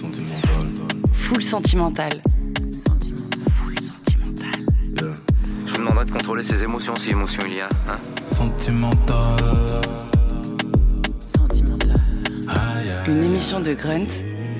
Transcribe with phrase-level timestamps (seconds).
[0.00, 0.66] Sentimental.
[1.12, 2.10] Full sentimental.
[3.60, 4.60] Full sentimental.
[4.94, 5.14] Yeah.
[5.66, 7.68] Je vous demanderai de contrôler ses émotions si émotion il y a.
[7.86, 7.98] Hein
[8.30, 9.16] Sentimental.
[12.48, 13.10] Aïe, aïe.
[13.10, 14.08] Une émission de Grunt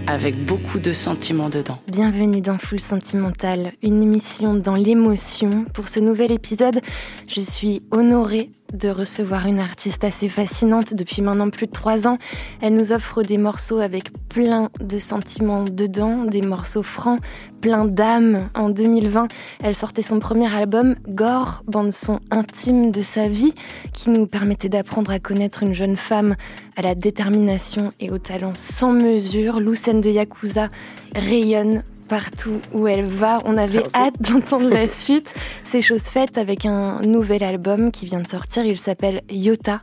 [0.06, 1.78] avec beaucoup de sentiments dedans.
[1.88, 5.64] Bienvenue dans Full Sentimental, une émission dans l'émotion.
[5.72, 6.80] Pour ce nouvel épisode,
[7.28, 12.18] je suis honorée de recevoir une artiste assez fascinante depuis maintenant plus de trois ans.
[12.60, 17.20] Elle nous offre des morceaux avec plein de sentiments dedans, des morceaux francs,
[17.60, 18.48] plein d'âme.
[18.54, 19.28] En 2020,
[19.62, 23.52] elle sortait son premier album, Gore, bande-son intime de sa vie,
[23.92, 26.36] qui nous permettait d'apprendre à connaître une jeune femme
[26.76, 29.60] à la détermination et au talent sans mesure.
[29.60, 30.68] Lucène de Yakuza
[31.14, 33.38] rayonne partout où elle va.
[33.44, 35.32] On avait hâte d'entendre la suite.
[35.64, 38.64] C'est chose faite avec un nouvel album qui vient de sortir.
[38.64, 39.80] Il s'appelle Yota.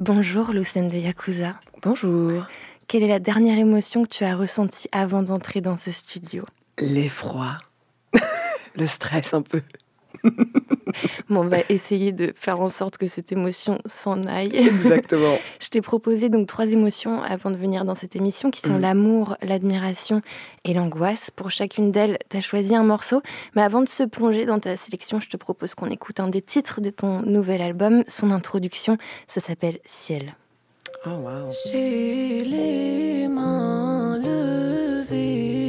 [0.00, 1.54] Bonjour Lucène de Yakuza.
[1.82, 2.46] Bonjour.
[2.88, 6.44] Quelle est la dernière émotion que tu as ressentie avant d'entrer dans ce studio?
[6.78, 7.58] L'effroi.
[8.76, 9.62] le stress un peu.
[11.30, 14.54] Bon, on va essayer de faire en sorte que cette émotion s'en aille.
[14.54, 15.38] Exactement.
[15.60, 18.80] Je t'ai proposé donc trois émotions avant de venir dans cette émission qui sont Mhm.
[18.80, 20.20] l'amour, l'admiration
[20.64, 21.30] et l'angoisse.
[21.30, 23.22] Pour chacune d'elles, tu as choisi un morceau.
[23.54, 26.42] Mais avant de se plonger dans ta sélection, je te propose qu'on écoute un des
[26.42, 28.98] titres de ton nouvel album, son introduction.
[29.28, 30.34] Ça s'appelle Ciel.
[31.06, 31.50] Oh wow.
[31.70, 35.59] J'ai les mains levées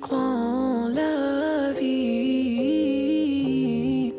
[0.00, 2.60] crois la vie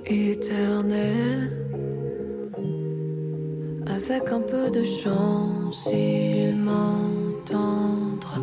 [0.05, 1.51] éternelle.
[3.87, 8.41] Avec un peu de chance, il m'entendra.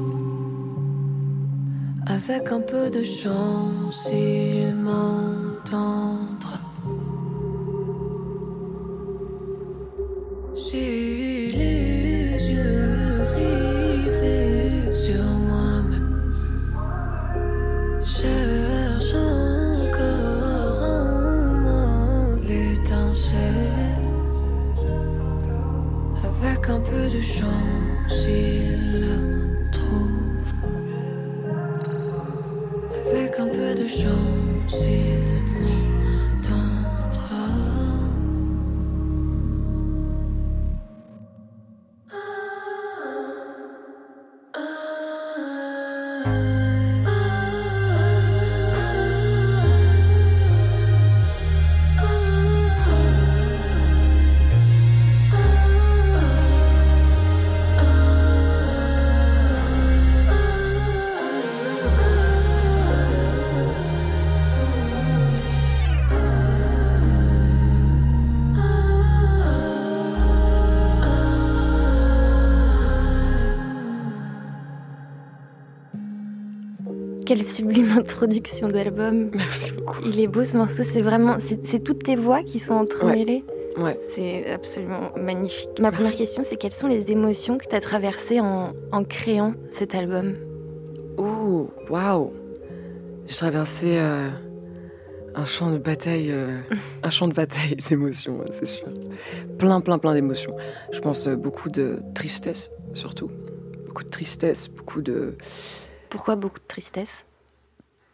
[2.07, 6.59] Avec un peu de chance, il m'entendra.
[10.55, 11.18] J'ai
[26.69, 29.17] Avec un peu de chance, il la
[29.73, 30.53] trouve.
[33.11, 37.47] Avec un peu de chance, il m'entendra.
[46.25, 46.68] Quelle
[77.59, 79.31] sublime introduction d'album.
[79.35, 79.99] Merci beaucoup.
[80.05, 83.45] Il est beau ce morceau, c'est vraiment, c'est toutes tes voix qui sont entremêlées.
[83.77, 83.99] Ouais.
[84.11, 85.71] C'est absolument magnifique.
[85.81, 89.55] Ma première question, c'est quelles sont les émotions que tu as traversées en, en créant
[89.71, 90.35] cet album?
[91.17, 92.33] Oh, waouh.
[93.27, 94.31] J'ai traversé euh,
[95.35, 96.61] un champ de bataille, euh,
[97.03, 98.89] un champ de bataille d'émotions, c'est sûr.
[99.59, 100.57] Plein, plein, plein d'émotions.
[100.93, 103.31] Je pense euh, beaucoup de tristesse, surtout.
[103.87, 105.37] Beaucoup de tristesse, beaucoup de.
[106.09, 107.27] Pourquoi beaucoup de tristesse?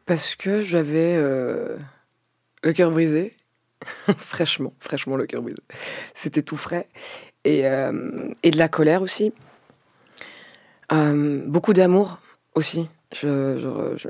[0.06, 1.76] Parce que j'avais euh,
[2.62, 3.36] le cœur brisé.
[4.18, 5.58] fraîchement, fraîchement le cœur brisé.
[6.14, 6.88] C'était tout frais.
[7.44, 9.32] Et, euh, et de la colère aussi.
[10.92, 12.18] Euh, beaucoup d'amour
[12.54, 12.88] aussi.
[13.12, 13.58] Je,
[13.96, 14.08] je,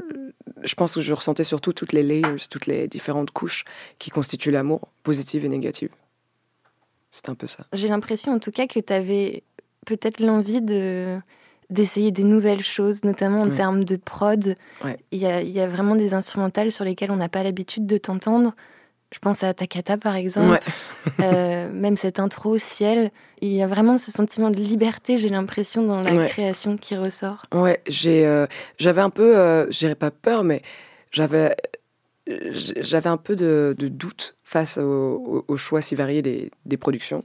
[0.63, 3.65] je, pense que je ressentais surtout toutes les layers, toutes les différentes couches
[3.99, 5.91] qui constituent l'amour, positives et négatives.
[7.11, 7.67] C'est un peu ça.
[7.73, 9.43] J'ai l'impression en tout cas que tu avais
[9.87, 11.19] peut-être l'envie de
[11.71, 13.57] d'essayer des nouvelles choses, notamment en Ouais.
[13.57, 14.55] termes de prod.
[14.85, 14.99] Ouais.
[15.13, 17.87] Il y, a, il y a vraiment des instrumentales sur lesquelles on n'a pas l'habitude
[17.87, 18.53] de t'entendre.
[19.13, 20.51] Je pense à Takata par exemple.
[20.51, 20.61] Ouais.
[21.23, 23.11] Euh, même cette intro ciel,
[23.41, 27.47] il y a vraiment ce sentiment de liberté, j'ai l'impression, dans la création qui ressort.
[27.55, 28.47] Ouais, j'ai, euh,
[28.79, 30.61] j'avais un peu, euh, je dirais pas peur, mais
[31.13, 31.55] j'avais,
[32.27, 36.77] j'avais un peu de, de doute face au, au- au choix si varié des, des
[36.77, 37.25] productions.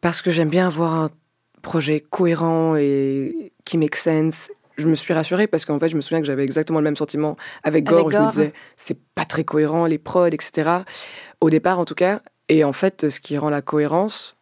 [0.00, 1.10] Parce que j'aime bien avoir un
[1.58, 4.50] projet cohérent et qui make sense.
[4.76, 6.96] Je me suis rassurée parce qu'en fait, je me souviens que j'avais exactement le même
[6.96, 8.30] sentiment avec Gore, Avec où je me Gore.
[8.30, 10.70] disais, c'est pas très cohérent, les prods, etc.
[11.40, 12.20] Au départ, en tout cas.
[12.48, 14.36] Et en fait, ce qui rend la cohérence,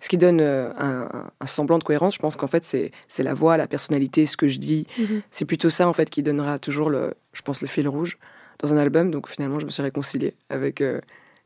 [0.00, 1.08] ce qui donne euh, un,
[1.38, 4.36] un semblant de cohérence, je pense qu'en fait, c'est c'est la voix, la personnalité, ce
[4.36, 4.86] que je dis.
[4.98, 5.20] Mhm.
[5.30, 8.18] C'est plutôt ça, en fait, qui donnera toujours, le, je pense, le fil rouge
[8.60, 9.10] dans un album.
[9.10, 11.00] Donc finalement, je me suis réconciliée avec euh,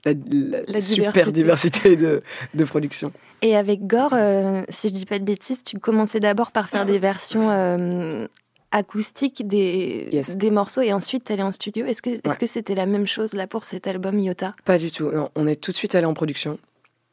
[0.04, 2.22] la, la La super diversité de,
[2.54, 3.10] de production.
[3.42, 6.86] Et avec Gore, euh, si je dis pas de bêtises, tu commençais d'abord par faire
[6.86, 8.26] des versions euh,
[8.70, 10.36] acoustiques des, Yes.
[10.36, 11.86] des morceaux et ensuite t'allais en studio.
[11.86, 12.46] Est-ce que est-ce Ouais.
[12.46, 14.54] c'était la même chose là pour cet album Iota?
[14.64, 15.10] Pas du tout.
[15.10, 16.58] Non, on est tout de suite allé en production.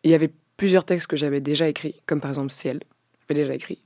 [0.04, 2.80] Il y avait plusieurs textes que j'avais déjà écrits, comme par exemple Ciel.
[3.30, 3.80] J'avais déjà écrit.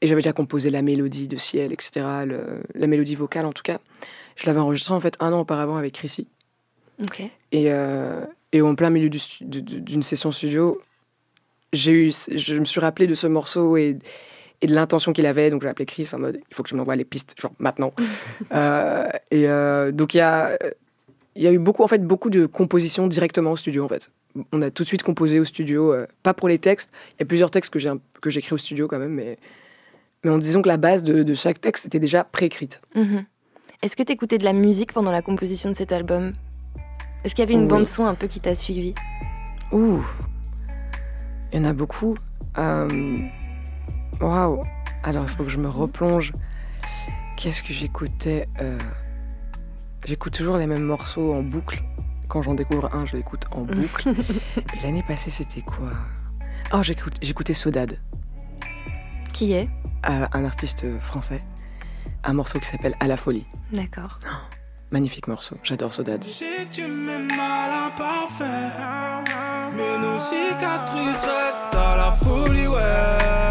[0.00, 1.90] Et j'avais déjà composé la mélodie de Ciel, etc.
[2.26, 3.78] le- la mélodie vocale, en tout cas.
[4.36, 6.26] Je l'avais enregistré en fait un an auparavant avec Chrissy.
[7.52, 10.80] Et, euh, et en plein milieu du d'une session studio,
[11.72, 13.98] j'ai eu, je me suis rappelé de ce morceau et,
[14.60, 15.50] et de l'intention qu'il avait.
[15.50, 17.92] Donc j'ai appelé Chris en mode il faut que je m'envoie les pistes, genre maintenant.
[18.52, 20.58] Euh, et euh, donc il y a,
[21.36, 24.10] il y a eu beaucoup, en fait, beaucoup de compositions directement au studio en fait.
[24.52, 26.90] On a tout de suite composé au studio, pas pour les textes.
[27.12, 29.38] Il y a plusieurs textes que j'ai que j'écris au studio quand même, mais,
[30.22, 32.80] mais en disant que la base de, de chaque texte était déjà préécrite.
[32.94, 33.24] Mhm.
[33.82, 36.34] Est-ce que t'écoutais de la musique pendant la composition de cet album?
[37.24, 37.66] Est-ce qu'il y avait une Oui.
[37.68, 38.94] bande son un peu qui t'a suivi?
[39.72, 40.02] Ouh,
[41.52, 42.16] il y en a beaucoup.
[42.58, 43.18] Euh,
[44.20, 44.62] Waouh.
[45.04, 46.32] Alors, il faut que je me replonge.
[47.36, 48.78] Qu'est-ce que j'écoutais Euh,
[50.04, 51.82] J'écoute toujours les mêmes morceaux en boucle.
[52.28, 54.10] Quand j'en découvre un, je l'écoute en boucle.
[54.56, 55.90] Et l'année passée, c'était quoi?
[56.72, 57.98] Oh, j'écoutais Sodade,
[59.32, 59.68] Qui est?
[60.08, 61.42] Euh, un artiste français.
[62.24, 63.46] Un morceau qui s'appelle À la folie.
[63.72, 64.18] D'accord.
[64.92, 65.94] Magnifique morceau, j'adore
[72.12, 73.41] folie, ouais.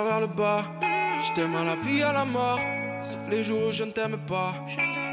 [0.00, 0.64] Tire vers le bas.
[1.18, 2.58] Je t'aime à la vie, à la mort.
[3.02, 4.54] Sauf les jours où je ne t'aime pas.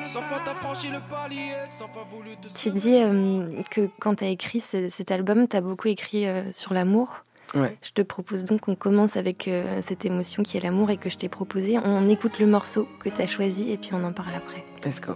[0.03, 1.51] Fois t'as franchi le palier.
[1.77, 5.87] Fois voulu te Tu dis euh, que quand t'as écrit ce- cet album, t'as beaucoup
[5.89, 7.23] écrit euh, sur l'amour.
[7.55, 7.77] Ouais.
[7.81, 11.09] Je te propose donc qu'on commence avec euh, cette émotion qui est l'amour et que
[11.09, 11.77] je t'ai proposé.
[11.83, 14.63] On écoute le morceau que t'as choisi et puis on en parle après.
[14.85, 15.13] Let's go.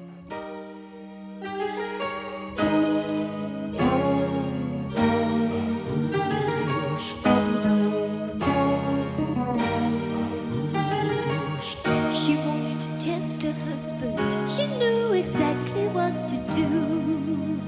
[13.81, 14.50] Husband.
[14.50, 17.60] She knew exactly what to do.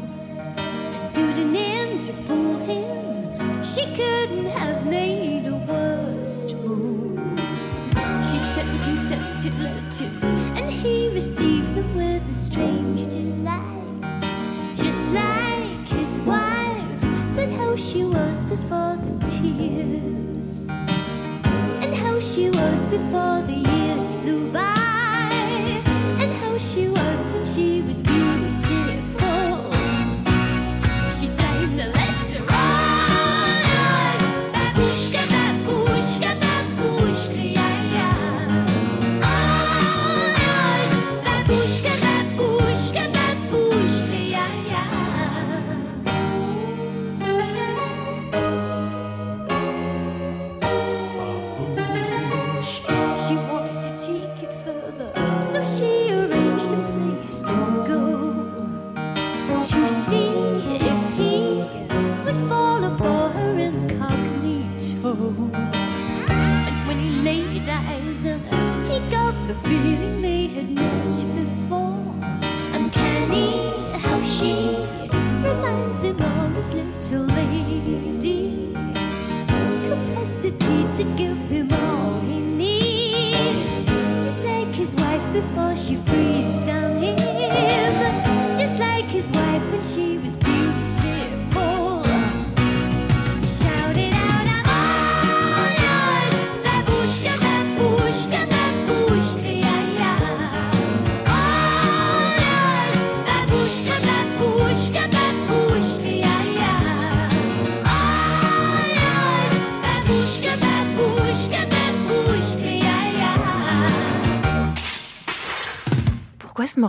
[0.94, 3.64] A pseudonym to fool him.
[3.64, 7.40] She couldn't have made a worse move.
[8.30, 10.24] She sent him scented letters,
[10.58, 14.22] and he received them with a strange delight.
[14.76, 17.04] Just like his wife,
[17.36, 20.70] but how she was before the tears
[21.82, 23.63] and how she was before the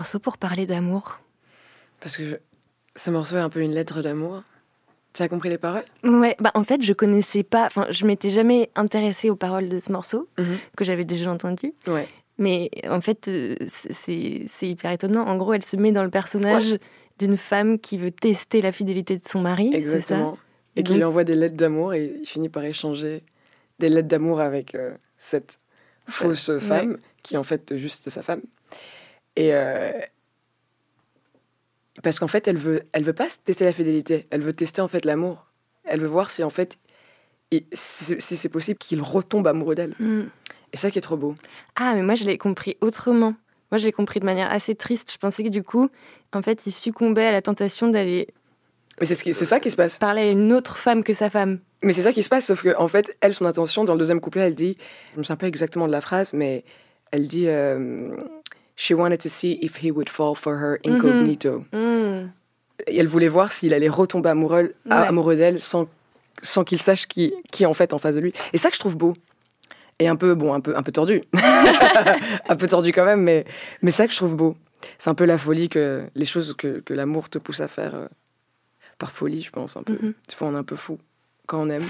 [0.05, 1.19] morceau pour parler d'amour
[2.01, 2.37] Parce que je-
[2.95, 4.43] ce morceau est un peu une lettre d'amour.
[5.15, 5.85] Tu as compris les paroles?
[6.03, 9.79] Ouais, bah en fait, je connaissais pas, enfin, je m'étais jamais intéressée aux paroles de
[9.79, 10.59] ce morceau Mhm.
[10.77, 11.73] que j'avais déjà entendu.
[11.87, 12.07] Ouais.
[12.37, 15.25] Mais en fait, euh, c'est- hyper étonnant.
[15.27, 16.77] En gros, elle se met dans le personnage
[17.19, 19.87] d'une femme qui veut tester la fidélité de son mari, c'est ça?
[19.87, 20.37] Exactement.
[20.77, 23.23] Et, Et qui lui envoie des lettres d'amour et il finit par échanger
[23.79, 25.59] des lettres d'amour avec euh, cette
[26.11, 26.61] fausse Ouais.
[26.61, 28.43] femme qui est en fait juste sa femme.
[29.37, 29.91] Et euh,
[32.03, 34.89] parce qu'en fait, elle veut, elle veut pas tester la fidélité, elle veut tester en
[34.89, 35.47] fait l'amour.
[35.85, 36.79] Elle veut voir si en fait,
[37.51, 39.95] il- si, si c'est possible qu'il retombe amoureux d'elle.
[39.99, 40.25] Hmm.
[40.73, 41.35] Et ça qui est trop beau.
[41.77, 43.35] Ah, mais moi, je l'ai compris autrement.
[43.71, 45.11] Moi, je l'ai compris de manière assez triste.
[45.13, 45.89] Je pensais que du coup,
[46.33, 48.29] en fait, il succombait à la tentation d'aller
[49.01, 49.99] Mais c'est ce ça qui se passe.
[49.99, 51.61] parler à une autre femme que sa femme.
[51.83, 53.99] Mais c'est ça qui se passe, sauf que en fait, elle, son intention, dans le
[53.99, 54.77] deuxième couplet, elle dit,
[55.13, 56.65] je me souviens pas exactement de la phrase, mais
[57.11, 58.17] elle dit, euh,
[58.77, 61.65] She wanted to see if he would fall for her incognito.
[61.73, 62.29] Hmm.
[62.89, 64.93] Et elle voulait voir s'il allait retomber amoureux, Ouais.
[64.93, 65.87] amoureux d'elle sans,
[66.43, 68.33] sans qu'il sache qui, qui est en fait en face de lui.
[68.53, 69.15] Et ça que je trouve beau.
[70.01, 71.23] Et un peu, bon, un peu, un peu tordu.
[72.49, 73.45] un peu tordu quand même, mais,
[73.83, 74.57] mais ça que je trouve beau.
[74.99, 77.95] C'est un peu la folie que les choses que, que l'amour te pousse à faire
[77.95, 78.07] euh,
[78.99, 79.93] par folie, je pense, un peu.
[79.93, 80.15] Mhm.
[80.29, 80.99] Des fois, on est un peu fou
[81.47, 81.89] quand on aime.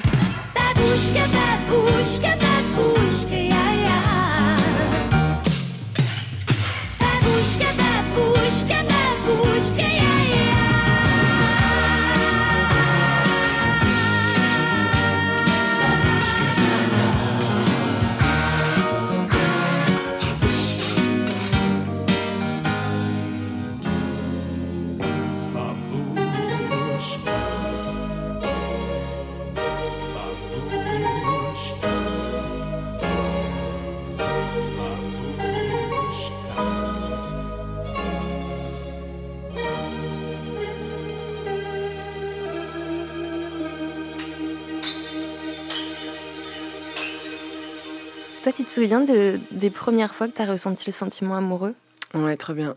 [48.57, 51.75] Tu te souviens de- des premières fois que tu as ressenti le sentiment amoureux?
[52.15, 52.77] Ouais, très bien.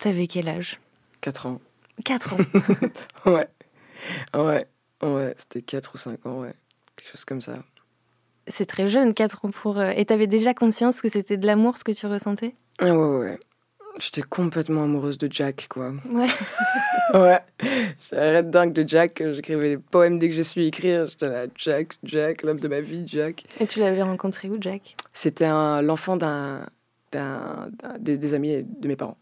[0.00, 0.80] T'avais quel âge?
[1.20, 1.60] 4 ans.
[2.04, 2.38] 4 ans.
[3.26, 3.48] Ouais.
[4.34, 4.66] Ouais.
[5.02, 6.52] Ouais, c'était 4 ou 5 ans, ouais.
[6.96, 7.58] Quelque chose comme ça.
[8.48, 9.78] C'est très jeune, 4 ans pour.
[9.78, 12.54] euh, Et t'avais déjà conscience que c'était de l'amour ce que tu ressentais?
[12.80, 13.38] Ah ouais, ouais, ouais.
[14.00, 15.92] J'étais complètement amoureuse de Jack, quoi.
[16.10, 16.26] Ouais.
[17.14, 17.40] Ouais.
[18.10, 19.22] J'arrête dingue de Jack.
[19.34, 21.06] J'écrivais des poèmes dès que j'ai su écrire.
[21.08, 23.44] J'étais là, Jack, Jack, l'homme de ma vie, Jack.
[23.60, 24.96] Et tu l'avais rencontré où, Jack?
[25.12, 26.66] C'était l'enfant d'un,
[27.98, 29.18] des, des amis de mes parents.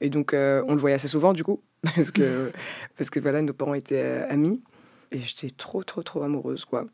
[0.00, 1.62] Et donc, euh, on le voyait assez souvent, du coup,
[1.96, 2.52] parce que,
[2.96, 4.62] parce que voilà, nos parents étaient euh, amis.
[5.10, 6.86] Et j'étais trop, trop, trop amoureuse, quoi.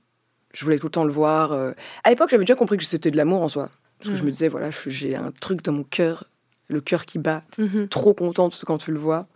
[0.54, 1.52] Je voulais tout le temps le voir.
[1.52, 1.72] euh.
[2.04, 3.68] À l'époque, j'avais déjà compris que c'était de l'amour en soi.
[3.99, 4.26] Parce que je Mm.
[4.26, 6.25] me disais, voilà, j'ai un truc dans mon cœur,
[6.71, 7.43] le cœur qui bat.
[7.59, 7.89] Mhm.
[7.89, 9.27] Trop contente quand tu le vois.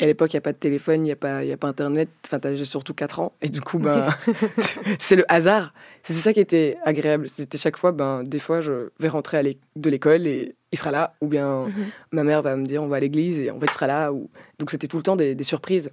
[0.00, 1.56] Et à l'époque, il n'y a pas de téléphone, il n'y a, pas- y a
[1.56, 2.08] pas Internet.
[2.26, 3.32] Enfin, j'ai surtout 4 ans.
[3.40, 4.08] Et du coup, ben,
[4.98, 5.72] c'est le hasard.
[6.02, 7.28] C'est ça qui était agréable.
[7.28, 11.14] C'était chaque fois, ben, des fois, je vais rentrer de l'école et il sera là.
[11.20, 11.86] Ou bien Mhm.
[12.12, 14.12] ma mère va me dire, on va à l'église et en fait, il sera là.
[14.12, 14.28] Ou...
[14.58, 15.90] Donc, c'était tout le temps des, des surprises.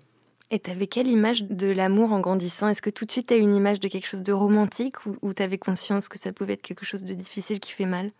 [0.49, 2.67] Et t'avais quelle image de l'amour en grandissant?
[2.67, 5.05] Est-ce que tout de suite t'as une image de quelque chose de romantique?
[5.05, 8.11] Ou, ou t'avais conscience que ça pouvait être quelque chose de difficile qui fait mal?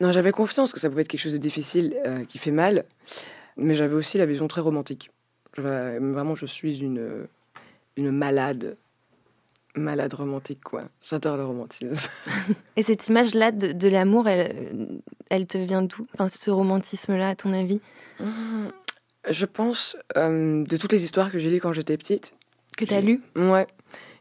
[0.00, 2.84] Non, j'avais confiance que ça pouvait être quelque chose de difficile euh, qui fait mal.
[3.56, 5.10] Mais j'avais aussi la vision très romantique.
[5.56, 7.26] Vraiment, je suis une,
[7.96, 8.76] une malade.
[9.74, 10.84] Malade romantique, quoi.
[11.08, 11.90] J'adore le romantisme.
[12.76, 15.00] Et cette image-là de, de l'amour, elle,
[15.30, 16.06] elle te vient d'où?
[16.14, 17.80] Enfin, Ce romantisme-là, à ton avis?
[18.20, 18.70] Hum,
[19.28, 22.32] Je pense euh, de toutes les histoires que j'ai lues quand j'étais petite.
[22.76, 23.66] Que t'as J'ai- lu Ouais.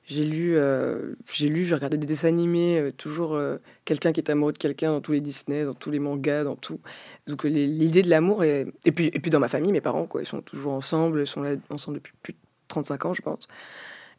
[0.07, 4.19] J'ai lu, euh, j'ai lu, j'ai regardé des dessins animés, euh, toujours euh, quelqu'un qui
[4.19, 6.79] est amoureux de quelqu'un dans tous les Disney, dans tous les mangas, dans tout.
[7.25, 8.67] Donc l'idée de l'amour est...
[8.85, 11.27] et puis et puis dans ma famille, mes parents quoi, ils sont toujours ensemble, ils
[11.27, 13.47] sont là ensemble depuis plus de 35 ans, je pense.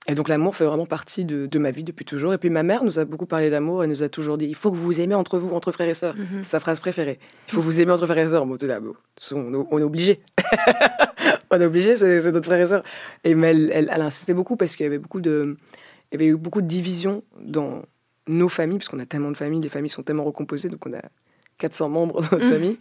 [0.09, 2.33] Et donc l'amour fait vraiment partie de, de ma vie depuis toujours.
[2.33, 4.55] Et puis ma mère nous a beaucoup parlé d'amour et nous a toujours dit il
[4.55, 6.15] faut que vous vous aimez entre vous, entre frères et sœurs.
[6.17, 6.27] Mhm.
[6.43, 7.19] C'est sa phrase préférée.
[7.49, 8.47] Il faut vous aimer entre frères et sœurs.
[8.47, 8.95] Bon, là, bon,
[9.33, 10.21] on, est- on est obligé.
[11.51, 12.83] on est obligé, c'est notre frère et sœur.
[13.25, 15.57] Et mais elle, elle, elle insistait beaucoup parce qu'il y avait beaucoup de,
[16.13, 17.83] il y avait eu beaucoup de divisions dans
[18.29, 20.93] nos familles, parce qu'on a tellement de familles, les familles sont tellement recomposées, donc on
[20.93, 21.03] a
[21.59, 22.53] 400 membres dans notre Mhm.
[22.53, 22.79] famille.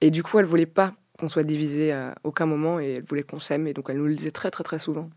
[0.00, 3.22] Et du coup, elle voulait pas qu'on soit divisé à aucun moment et elle voulait
[3.22, 3.66] qu'on s'aime.
[3.68, 5.08] Et donc, elle nous le disait très, très, très souvent.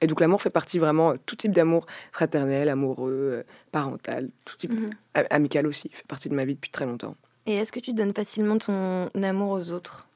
[0.00, 4.56] Et donc, l'amour fait partie vraiment, euh, tout type d'amour, fraternel, amoureux, euh, parental, tout
[4.56, 4.90] type, Mhm.
[5.30, 7.14] amical aussi, fait partie de ma vie depuis très longtemps.
[7.46, 10.06] Et est-ce que tu donnes facilement ton amour aux autres?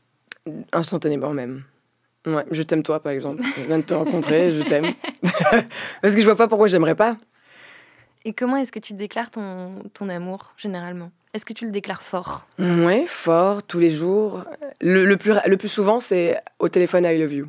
[0.72, 1.62] Instantanément même.
[2.26, 3.42] Ouais, je t'aime toi, par exemple.
[3.56, 4.92] Je viens de te rencontrer, je t'aime.
[6.02, 7.16] Parce que je vois pas pourquoi j'aimerais pas.
[8.24, 11.10] Et comment est-ce que tu déclares ton, ton amour, généralement?
[11.32, 12.46] Est-ce que tu le déclares fort?
[12.58, 14.44] Ouais, fort, tous les jours.
[14.80, 17.48] Le, le plus, le plus souvent, c'est au téléphone I love you.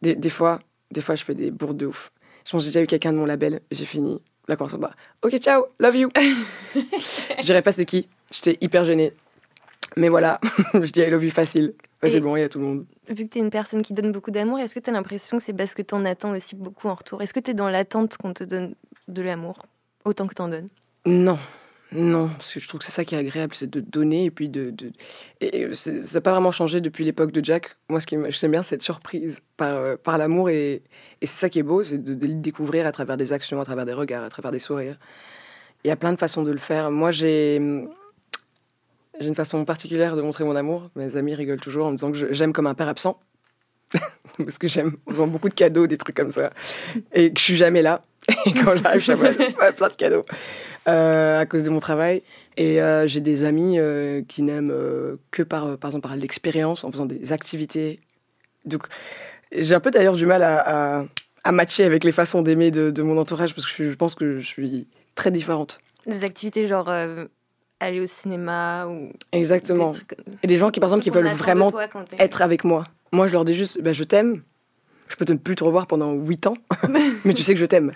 [0.00, 0.60] Des, des fois,
[0.92, 2.12] des fois, je fais des bourdes de ouf.
[2.44, 4.80] Je pense que j'ai déjà eu quelqu'un de mon label, j'ai fini la conversation.
[4.80, 6.08] Bah, ok, ciao, love you.
[6.64, 8.08] je dirais pas c'est qui.
[8.32, 9.12] J'étais hyper gênée.
[9.96, 10.40] Mais voilà,
[10.74, 11.74] je dis I love you facile.
[12.02, 12.86] Et- Facilement, il y a tout le monde.
[13.08, 15.38] Vu que tu es une personne qui donne beaucoup d'amour, est-ce que tu as l'impression
[15.38, 17.22] que c'est parce que tu en attends aussi beaucoup en retour?
[17.22, 18.74] Est-ce que tu es dans l'attente qu'on te donne
[19.06, 19.54] de l'amour
[20.04, 20.68] autant que tu en donnes?
[21.06, 21.38] Non,
[21.94, 24.30] non, parce que je trouve que c'est ça qui est agréable, c'est de donner et
[24.30, 24.70] puis de.
[24.70, 24.92] de...
[25.40, 27.76] Et ça n'a pas vraiment changé depuis l'époque de Jack.
[27.88, 30.82] Moi, ce qui me- j'aime bien, c'est être surprise par, euh, par l'amour et,
[31.20, 33.60] et c'est ça qui est beau, c'est de, de le découvrir à travers des actions,
[33.60, 34.98] à travers des regards, à travers des sourires.
[35.84, 36.90] Il y a plein de façons de le faire.
[36.90, 37.60] Moi, j'ai.
[39.20, 40.90] J'ai une façon particulière de montrer mon amour.
[40.96, 43.20] Mes amis rigolent toujours en me disant que j'aime comme un père absent.
[44.38, 46.50] Parce que j'aime en faisant beaucoup de cadeaux, des trucs comme ça.
[47.12, 48.02] Et que je suis jamais là.
[48.46, 50.24] Et quand j'arrive, je suis plein de cadeaux.
[50.88, 52.22] Euh, à cause de mon travail.
[52.56, 54.74] Et euh, j'ai des amis euh, qui n'aiment
[55.30, 58.00] que par, par exemple, par l'expérience, en faisant des activités.
[58.64, 58.82] Donc,
[59.56, 61.04] j'ai un peu d'ailleurs du mal à, à,
[61.44, 64.40] à matcher avec les façons d'aimer de, de mon entourage parce que je pense que
[64.40, 65.78] je suis très différente.
[66.06, 67.26] Des activités genre euh,
[67.80, 69.10] aller au cinéma ou.
[69.32, 69.90] Exactement.
[69.90, 71.86] des trucs comme- Et des gens qui, par exemple, qui veulent vraiment toi
[72.18, 72.86] être avec moi.
[73.12, 74.42] Moi, je leur dis juste, bah, je t'aime.
[75.12, 76.54] Je peux ne plus te revoir pendant 8 ans,
[77.24, 77.92] mais tu sais que je t'aime.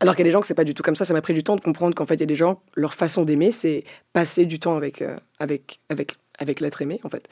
[0.00, 1.06] Alors qu'il y a des gens que c'est pas du tout comme ça.
[1.06, 2.92] Ça m'a pris du temps de comprendre qu'en fait, il y a des gens, leur
[2.92, 7.26] façon d'aimer, c'est passer du temps avec, euh, avec, avec, avec l'être aimé, en fait.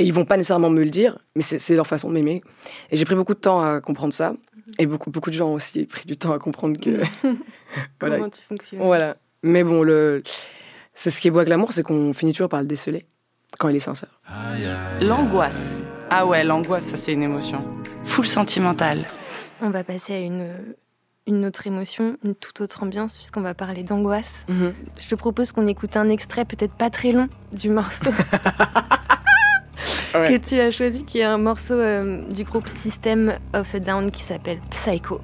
[0.00, 2.42] Et ils vont pas nécessairement me le dire, mais c'est c'est leur façon de m'aimer.
[2.90, 4.34] Et j'ai pris beaucoup de temps à comprendre ça.
[4.80, 7.00] Et beaucoup, beaucoup de gens ont aussi pris du temps à comprendre que.
[8.00, 8.16] voilà.
[8.16, 9.16] Comment tu fonctionnes voilà.
[9.44, 10.24] Mais bon, le...
[10.94, 13.06] c'est ce qui est beau avec l'amour, c'est qu'on finit toujours par le déceler
[13.60, 14.20] quand il est sincère.
[15.00, 15.80] L'angoisse.
[16.10, 17.64] Ah ouais, l'angoisse, ça c'est une émotion.
[18.04, 19.06] Full sentimentale.
[19.62, 20.48] On va passer à une,
[21.26, 24.44] une autre émotion, une toute autre ambiance, puisqu'on va parler d'angoisse.
[24.48, 28.10] Je te propose qu'on écoute un extrait, peut-être pas très long, du morceau
[30.12, 30.26] Ouais.
[30.40, 34.10] que tu as choisi, qui est un morceau euh, du groupe System of a Down
[34.10, 34.58] qui s'appelle.
[34.68, 35.20] Psycho!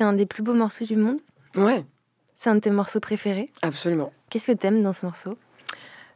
[0.00, 1.18] C'était un des plus beaux morceaux du monde.
[1.56, 1.84] Ouais,
[2.34, 3.50] C'est un de tes morceaux préférés.
[3.60, 4.14] absolument.
[4.30, 5.36] Qu'est-ce que t'aimes dans ce morceau?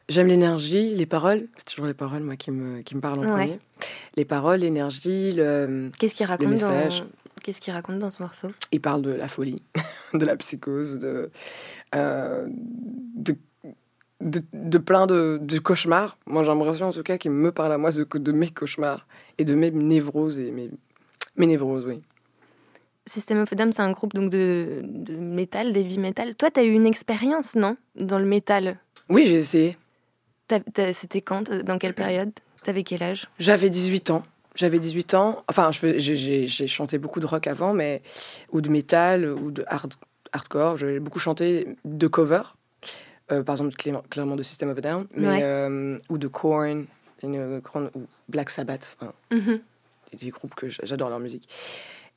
[0.08, 1.48] J'aime l'énergie, les paroles.
[1.58, 3.30] C'est toujours les paroles, moi, qui me, qui me parlent en Ouais.
[3.32, 3.58] premier.
[4.16, 5.90] Les paroles, l'énergie, le...
[5.98, 7.00] Qu'est-ce qu'il raconte, message.
[7.00, 7.06] dans...
[7.42, 8.48] Qu'est-ce qu'il raconte dans ce morceau?
[8.72, 9.62] Il parle de la folie,
[10.14, 11.30] de la psychose, de,
[11.94, 13.36] euh, de,
[14.22, 16.16] de, de plein de, de cauchemars.
[16.24, 19.06] Moi, j'ai l'impression, en tout cas, qu'il me parle à moi de, de mes cauchemars
[19.36, 20.38] et de mes névroses.
[20.38, 20.70] Et mes,
[21.36, 22.00] mes névroses, oui.
[23.06, 26.34] System of a Down, c'est un groupe donc de, de métal, d'heavy metal.
[26.34, 28.78] Toi, t'as eu une expérience, non Dans le métal?
[29.10, 29.76] Oui, j'ai essayé.
[30.94, 32.32] C'était quand Dans quelle période?
[32.62, 33.26] T'avais quel âge?
[33.38, 34.24] J'avais 18 ans.
[34.54, 35.42] J'avais 18 ans.
[35.48, 38.00] Enfin, j'ai- chanté beaucoup de rock avant, mais
[38.52, 39.92] ou de métal, ou de hard,
[40.32, 40.78] hardcore.
[40.78, 42.42] J'ai beaucoup chanté de cover.
[43.32, 45.40] Euh, par exemple, clairement de System of a Down, mais, Ouais.
[45.42, 46.86] euh, ou de Korn,
[47.22, 48.96] une grande- ou Black Sabbath.
[49.00, 49.12] Enfin,
[50.12, 51.48] des groupes que j'adore leur musique.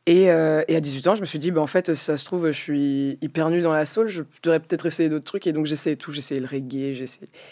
[0.10, 2.24] Et, euh, et à 18 ans, je me suis dit, bah, en fait, ça se
[2.24, 5.46] trouve, je suis hyper nue dans la soul, je devrais peut-être essayer d'autres trucs.
[5.48, 6.14] Et donc, j'essayais tout.
[6.14, 6.94] J'essayais le reggae,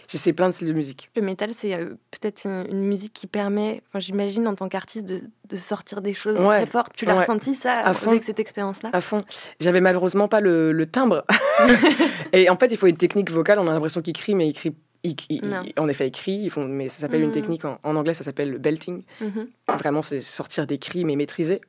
[0.08, 1.10] j'essayais plein de styles de musique.
[1.18, 5.06] Le métal, c'est euh, peut-être une, une musique qui permet, enfin, j'imagine, en tant qu'artiste,
[5.06, 6.60] de, de sortir des choses Ouais.
[6.62, 6.94] très fortes.
[6.96, 7.20] Tu l'as Ouais.
[7.20, 8.12] ressenti, ça, À fond.
[8.12, 8.90] avec cette expérience-là?
[8.94, 9.26] À fond.
[9.60, 11.26] J'avais malheureusement pas le, le timbre.
[12.32, 13.60] et en fait, il faut une technique vocale.
[13.60, 14.74] On a l'impression qu'il crie, mais il crie.
[15.04, 15.62] il- il- Non.
[15.66, 16.10] il- en effet.
[16.28, 17.34] Ils font, mais ça s'appelle une Mhm.
[17.34, 19.04] technique en, en anglais, ça s'appelle le belting.
[19.20, 19.50] Mhm.
[19.78, 21.60] Vraiment, c'est sortir des cris, mais maîtrisés.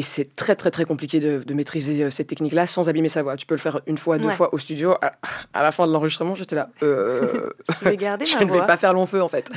[0.00, 3.22] Et c'est très, très, très compliqué de, de maîtriser euh, cette technique-là sans abîmer sa
[3.22, 3.36] voix.
[3.36, 4.32] Tu peux le faire une fois, deux Ouais.
[4.34, 4.94] fois au studio.
[5.02, 5.12] À,
[5.52, 6.70] à la fin de l'enregistrement, j'étais là.
[6.82, 9.50] euh, Je vais garder je ma ne vais pas faire long feu en fait.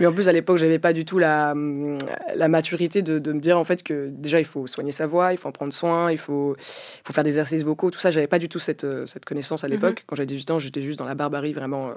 [0.00, 1.96] Mais en plus à l'époque j'avais pas du tout la, hum,
[2.34, 5.32] la maturité de, de me dire en fait que déjà il faut soigner sa voix,
[5.32, 8.10] il faut en prendre soin, il faut, il faut faire des exercices vocaux, tout ça
[8.10, 10.02] j'avais pas du tout cette, euh, cette connaissance à l'époque.
[10.08, 11.90] Quand j'avais 18 ans j'étais juste dans la barbarie vraiment.
[11.90, 11.94] euh,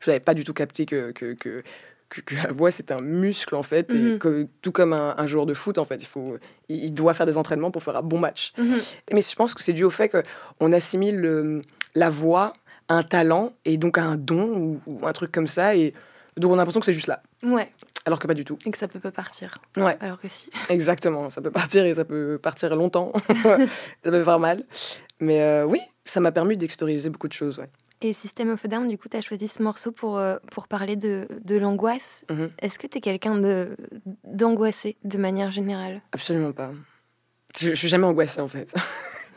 [0.00, 1.62] je n'avais pas du tout capté que, que, que,
[2.10, 4.18] que- que la voix c'est un muscle en fait, et Mhm.
[4.18, 6.36] que tout comme un, un joueur de foot en fait, il, faut,
[6.68, 8.52] il, doit faire des entraînements pour faire un bon match.
[8.58, 8.76] Mhm.
[9.14, 10.10] Mais je pense que c'est dû au fait
[10.58, 11.62] qu'on assimile le-
[11.94, 12.52] la voix
[12.88, 15.74] à un talent et donc à un don ou, ou un truc comme ça.
[15.76, 15.94] Et
[16.36, 17.70] donc on a l'impression que c'est juste là, Ouais,
[18.06, 18.58] alors que pas du tout.
[18.66, 19.58] et que ça peut pas partir.
[19.76, 20.48] Ouais, Alors que si.
[20.68, 21.30] exactement.
[21.30, 23.12] Ça peut partir et ça peut partir longtemps.
[23.44, 23.58] ça
[24.10, 24.64] peut faire mal.
[25.20, 27.58] Mais euh, oui, ça m'a permis d'extérioriser beaucoup de choses.
[27.58, 27.68] ouais.
[28.02, 30.68] Et System of a Down, du coup, tu as choisi ce morceau pour, euh, pour
[30.68, 32.24] parler de, de l'angoisse.
[32.30, 32.50] Mhm.
[32.60, 33.40] Est-ce que tu es quelqu'un
[34.24, 36.00] d'angoissé de manière générale?
[36.12, 36.72] Absolument pas.
[37.58, 38.72] Je, je suis jamais angoissée en fait.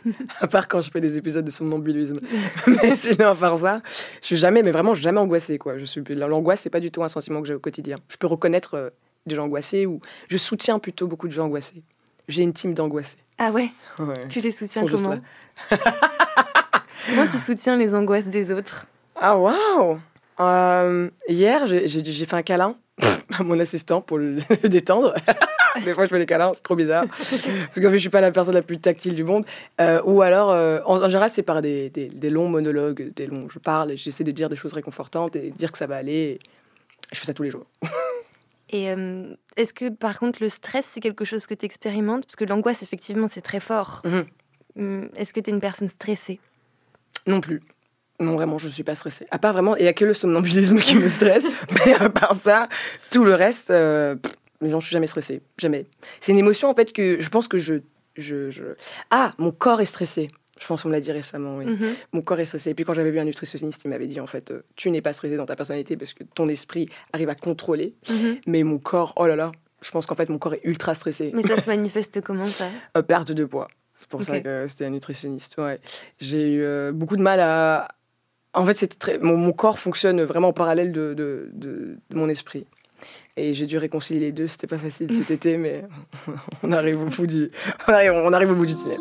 [0.39, 2.19] à part quand je fais des épisodes de somnambulisme.
[2.67, 3.82] mais sinon, à part ça,
[4.21, 5.78] je suis jamais, mais vraiment jamais angoissée quoi.
[5.78, 7.97] Je suis l'angoisse, c'est pas du tout un sentiment que j'ai au quotidien.
[8.10, 8.89] Je peux reconnaître euh,
[9.26, 9.99] des gens angoissés ou
[10.30, 11.84] je soutiens plutôt beaucoup de gens angoissés.
[12.28, 13.17] J'ai une team d'angoissés.
[13.38, 13.69] Ah ouais?
[13.99, 14.28] Ouais.
[14.30, 15.19] Tu les soutiens comment?
[17.07, 18.85] Comment tu soutiens les angoisses des autres?
[19.15, 19.99] Ah waouh
[20.39, 22.75] Euh, Hier, j'ai fait un câlin
[23.37, 25.13] à mon assistant pour le, le détendre.
[25.83, 27.05] Des fois, je fais des câlins, c'est trop bizarre.
[27.07, 27.31] Parce
[27.81, 29.43] qu'en fait, je suis pas la personne la plus tactile du monde.
[29.81, 33.25] Euh, ou alors, euh, en, en général, c'est par des, des- des longs monologues, des
[33.25, 33.47] longs.
[33.51, 36.37] Je parle et j'essaie de dire des choses réconfortantes et dire que ça va aller.
[37.11, 37.65] Je fais ça tous les jours.
[38.69, 42.35] Et euh, est-ce que, par contre, le stress, c'est quelque chose que tu expérimentes Parce
[42.35, 44.03] que l'angoisse, effectivement, c'est très fort.
[44.05, 44.23] Mhm.
[44.77, 46.39] Hum, Est-ce que tu es une personne stressée?
[47.27, 47.62] Non plus.
[48.19, 49.25] Non, vraiment, je suis pas stressée.
[49.31, 51.45] À part vraiment, il y a que le somnambulisme qui me stresse.
[51.86, 52.69] mais à part ça,
[53.12, 55.41] tout le reste, euh, pff, non, je suis jamais stressée.
[55.57, 55.86] Jamais.
[56.19, 57.75] C'est une émotion, en fait, que je pense que je,
[58.15, 58.63] je, je...
[59.09, 60.29] Ah, mon corps est stressé.
[60.59, 61.65] Je pense qu'on me l'a dit récemment, oui.
[61.65, 61.95] Mhm.
[62.13, 62.69] Mon corps est stressé.
[62.69, 65.01] Et puis quand j'avais vu un nutritionniste, il m'avait dit, en fait, euh, tu n'es
[65.01, 67.95] pas stressé dans ta personnalité parce que ton esprit arrive à contrôler.
[68.09, 68.38] Mhm.
[68.47, 71.31] Mais mon corps, oh là là, je pense qu'en fait, mon corps est ultra stressé.
[71.33, 72.67] Mais ça se manifeste comment, ça?
[72.95, 73.67] Euh, perte de poids.
[74.21, 75.56] C'est pour ça que c'était un nutritionniste.
[75.58, 75.80] Ouais.
[76.19, 77.88] J'ai eu euh, beaucoup de mal à.
[78.54, 79.17] En fait, c'était très...
[79.19, 82.65] mon, mon corps fonctionne vraiment en parallèle de, de, de- de mon esprit.
[83.36, 84.47] Et j'ai dû réconcilier les deux.
[84.47, 85.84] C'était pas facile cet été, mais
[86.63, 87.49] on arrive au bout du,
[87.88, 88.99] on arrive, on arrive au bout du tunnel.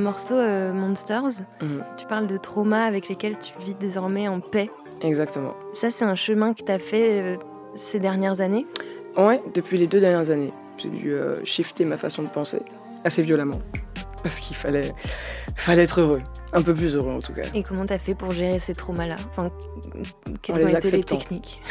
[0.00, 1.84] Morceau euh, Monsters, Mhm.
[1.96, 4.70] tu parles de traumas avec lesquels tu vis désormais en paix.
[5.02, 5.54] Exactement.
[5.74, 7.36] Ça, c'est un chemin que tu as fait euh,
[7.74, 8.66] ces dernières années?
[9.16, 12.58] Ouais, depuis les deux dernières années, j'ai dû euh, shifter ma façon de penser
[13.04, 13.60] assez violemment.
[14.22, 14.92] Parce qu'il fallait,
[15.56, 16.20] fallait être heureux.
[16.52, 17.42] Un peu plus heureux en tout cas.
[17.54, 19.16] Et comment tu as fait pour gérer ces traumas-là?
[19.30, 19.50] Enfin,
[20.42, 21.62] quelles En ont les été les techniques?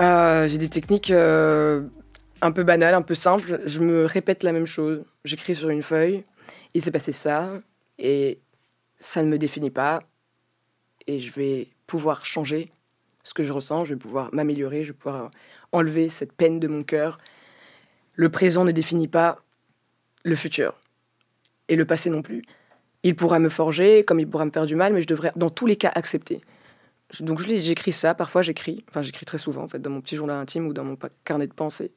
[0.00, 3.60] Euh, j'ai des techniques un peu banales, un peu simples.
[3.66, 5.04] Je me répète la même chose.
[5.24, 6.24] J'écris sur une feuille.
[6.74, 7.60] Il s'est passé ça.
[7.98, 8.40] Et
[8.98, 10.02] ça ne me définit pas.
[11.06, 12.70] Et je vais pouvoir changer
[13.24, 13.84] ce que je ressens.
[13.84, 14.84] Je vais pouvoir m'améliorer.
[14.84, 15.30] Je vais pouvoir
[15.72, 17.18] enlever cette peine de mon cœur.
[18.14, 19.38] Le présent ne définit pas
[20.24, 20.78] le futur.
[21.68, 22.42] Et le passé non plus.
[23.02, 25.48] Il pourra me forger, comme il pourra me faire du mal, mais je devrais, dans
[25.48, 26.42] tous les cas, accepter.
[27.18, 30.36] Donc j'écris ça, parfois j'écris, enfin j'écris très souvent en fait, dans mon petit journal
[30.36, 31.90] intime ou dans mon carnet de pensée.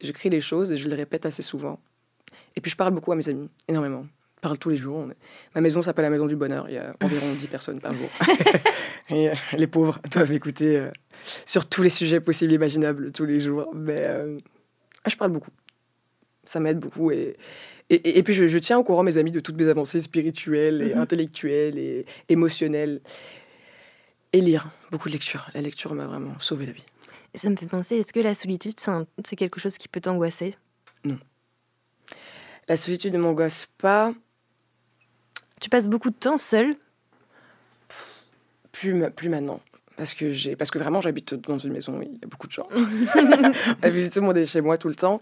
[0.00, 1.80] J'écris les choses et je les répète assez souvent.
[2.54, 4.06] Et puis je parle beaucoup à mes amis, énormément.
[4.38, 5.04] Je parle tous les jours.
[5.56, 8.08] Ma maison s'appelle la maison du bonheur, il y a environ 10 personnes par jour.
[9.10, 10.90] et euh, les pauvres doivent écouter euh,
[11.44, 13.68] sur tous les sujets possibles et imaginables tous les jours.
[13.74, 14.38] Mais euh,
[15.08, 15.50] je parle beaucoup.
[16.44, 17.36] Ça m'aide beaucoup et,
[17.90, 20.00] et, et- et puis je, je tiens au courant mes amis de toutes mes avancées
[20.00, 21.00] spirituelles et Mhm.
[21.00, 23.00] intellectuelles et émotionnelles.
[24.32, 25.50] Et lire, beaucoup de lecture.
[25.52, 26.84] La lecture m'a vraiment sauvé la vie.
[27.34, 30.54] Ça me fait penser, est-ce que la solitude, c'est quelque chose qui peut t'angoisser?
[32.68, 34.12] La solitude ne m'angoisse pas,
[35.60, 36.76] Tu passes beaucoup de temps seul
[38.72, 39.60] plus, plus maintenant.
[39.96, 42.46] Parce que, j'ai, parce que vraiment, j'habite dans une maison où il y a beaucoup
[42.46, 42.68] de gens.
[42.72, 42.76] Tout
[43.82, 45.20] le monde est chez moi tout le temps.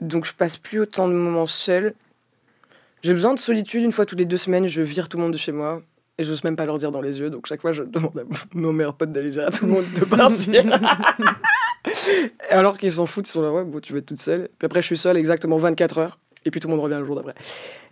[0.00, 1.94] Donc, je passe plus autant de moments seul.
[3.02, 3.82] J'ai besoin de solitude.
[3.82, 5.82] Une fois toutes les deux semaines, je vire tout le monde de chez moi.
[6.16, 7.28] Et j'ose même pas leur dire dans les yeux.
[7.28, 8.22] Donc, chaque fois, je demande à
[8.54, 10.64] mon meilleur pote d'aller dire à tout le monde de partir.
[12.50, 14.48] Alors qu'ils s'en foutent, ils sont là, ouais, bon, tu vas être toute seule.
[14.58, 16.18] Puis après, je suis seule exactement 24 heures.
[16.46, 17.34] Et puis tout le monde revient le jour d'après.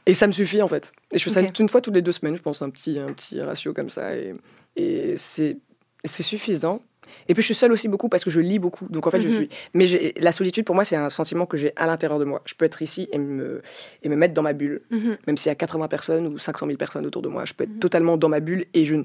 [0.06, 0.92] Et ça me suffit en fait.
[1.12, 3.06] Et je fais ça une fois toutes les deux semaines, je pense, un petit, un
[3.12, 4.14] petit ratio comme ça.
[4.16, 4.34] Et,
[4.76, 5.56] et c'est
[6.04, 6.82] suffisant.
[7.28, 8.86] Et puis je suis seule aussi beaucoup parce que je lis beaucoup.
[8.88, 9.34] Donc en fait, je Mhm.
[9.34, 9.48] suis.
[9.74, 12.42] Mais la solitude, pour moi, c'est un sentiment que j'ai à l'intérieur de moi.
[12.44, 13.62] Je peux être ici et me,
[14.02, 14.82] et me mettre dans ma bulle.
[14.90, 15.16] Mhm.
[15.26, 17.64] Même s'il y a 80 personnes ou 500 000 personnes autour de moi, je peux
[17.64, 17.78] être Mhm.
[17.78, 19.04] totalement dans ma bulle et je ne-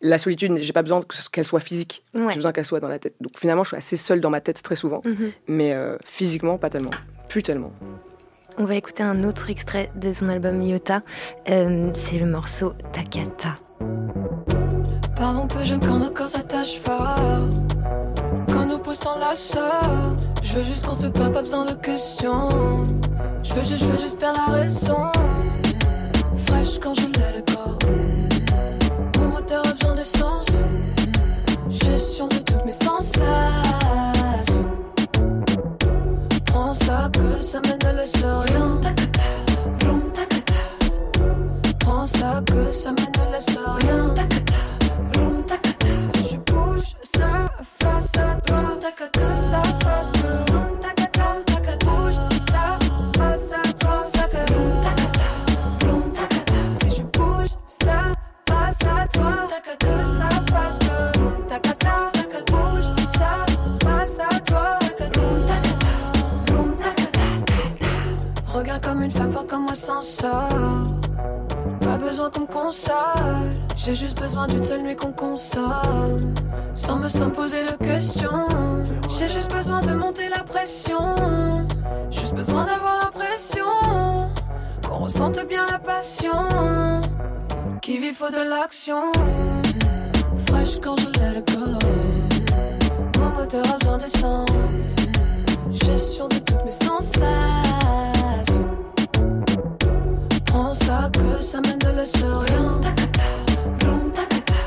[0.00, 2.04] La solitude, j'ai pas besoin que- qu'elle soit physique.
[2.14, 2.26] Ouais.
[2.30, 3.14] J'ai besoin qu'elle soit dans la tête.
[3.20, 5.00] Donc finalement, je suis assez seule dans ma tête très souvent.
[5.46, 6.90] Mais euh, physiquement, pas tellement.
[7.28, 7.72] Plus tellement.
[8.56, 11.02] On va écouter un autre extrait de son album Iota.
[11.48, 13.56] Euh, c'est le morceau Takata.
[15.16, 17.48] Parlons peu, j'aime quand nos corps s'attachent fort.
[18.48, 19.58] Quand nos pouces s'enlacent.
[20.42, 22.48] Je veux juste qu'on se perd, pas besoin de questions.
[23.42, 25.10] Je veux juste, je veux juste perdre la raison.
[26.46, 27.78] Fraîche quand je l'ai le corps.
[29.18, 30.46] Mon moteur a besoin d'essence.
[31.70, 33.63] Gestion de toutes mes sensations.
[36.84, 38.80] Ça que ça mène, ne laisse rien.
[41.80, 44.43] Prends ça que ça mène, ne laisse rien.
[73.76, 76.34] J'ai juste besoin d'une seule nuit qu'on consomme.
[76.74, 78.48] Sans me sans poser de questions.
[79.08, 81.16] J'ai juste besoin de monter la pression.
[82.10, 83.64] Juste besoin d'avoir l'impression
[84.86, 87.00] qu'on ressente bien la passion.
[87.82, 89.12] Qui vit faut de l'action.
[90.46, 93.18] Fraîche quand je l'ai le corps.
[93.18, 94.48] Mon moteur a besoin d'essence.
[95.70, 96.33] Gestion de
[102.04, 102.80] ça mène ne laisse rien.
[102.82, 103.22] Takata,
[103.80, 104.60] vroom, takata.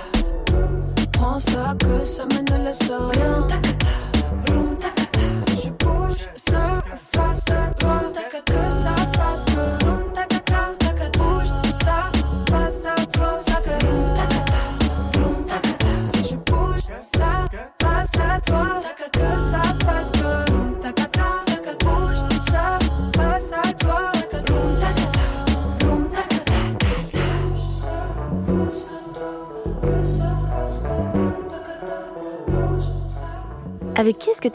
[1.13, 3.47] Prends ça que ça mène ne laisse rien.
[3.47, 3.66] Takata,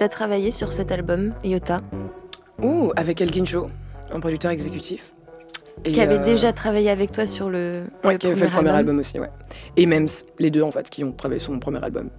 [0.02, 1.80] As travaillé sur cet album, Iota
[2.60, 3.70] Ouh, avec Elgin Show,
[4.10, 5.14] un producteur exécutif.
[5.84, 8.46] Et, Qui avait euh, déjà travaillé avec toi sur le, Ouais, le qui avait fait
[8.46, 9.30] le premier album aussi, ouais.
[9.76, 10.08] Et Mems,
[10.40, 12.10] les deux en fait, qui ont travaillé sur mon premier album.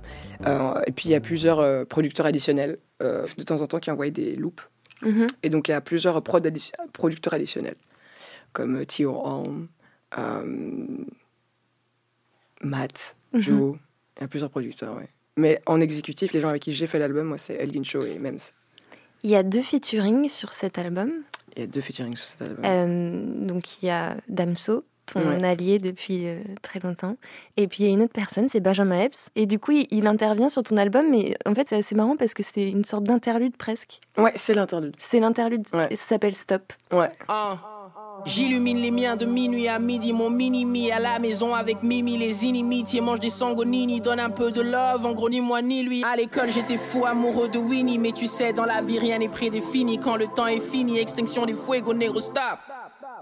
[0.48, 3.92] Euh, et puis il y a plusieurs euh, producteurs additionnels, de temps en temps, qui
[3.92, 4.64] envoyaient des loops.
[5.02, 5.28] Mhm.
[5.44, 7.76] Et donc il y a plusieurs prod addi- producteurs additionnels,
[8.54, 9.68] comme Holm,
[10.18, 10.78] euh,
[12.62, 13.42] Matt, Mhm.
[13.42, 13.76] Joe,
[14.18, 15.08] il y a plusieurs producteurs, ouais.
[15.38, 18.20] Mais en exécutif, les gens avec qui j'ai fait l'album, moi, c'est Elgin Show et
[18.20, 18.38] Mems.
[19.24, 21.12] Il y a deux featuring sur cet album.
[21.56, 22.66] Il y a deux featuring sur cet album.
[22.66, 25.44] Euh, donc il y a Damso, ton Ouais.
[25.44, 27.16] allié depuis euh, très longtemps.
[27.56, 29.30] Et puis il y a une autre personne, c'est Benjamin Epps.
[29.36, 32.18] Et du coup, il, il intervient sur ton album, mais en fait, c'est assez marrant
[32.18, 34.00] parce que c'est une sorte d'interlude presque.
[34.18, 34.96] Ouais, c'est l'interlude.
[35.00, 35.88] C'est l'interlude Ouais.
[35.90, 36.74] et ça s'appelle Stop.
[36.92, 37.10] Ouais.
[37.30, 37.83] Ah.
[38.26, 42.46] J'illumine les miens de minuit à midi, mon mini-mi à la maison avec Mimi, les
[42.46, 46.04] inimitiés, mange des sangonini, donne un peu de love, en gros ni moi ni lui.
[46.04, 49.30] À l'école j'étais fou amoureux de Winnie, mais tu sais, dans la vie rien n'est
[49.30, 52.60] prédéfini, quand le temps est fini, extinction des fuego negro stop.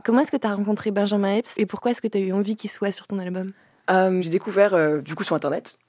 [0.04, 2.32] Comment est-ce que tu as rencontré Benjamin Epps et pourquoi est-ce que tu as eu
[2.32, 3.54] envie qu'il soit sur ton album?
[3.90, 5.80] Euh, j'ai découvert euh, du coup sur internet.